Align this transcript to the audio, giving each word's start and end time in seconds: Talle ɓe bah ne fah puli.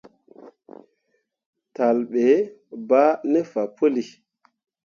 Talle 1.75 2.09
ɓe 2.11 2.25
bah 2.87 3.11
ne 3.31 3.39
fah 3.51 3.67
puli. 3.75 4.03